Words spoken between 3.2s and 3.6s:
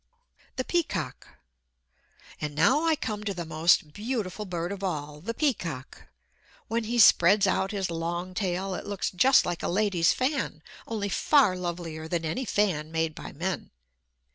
to the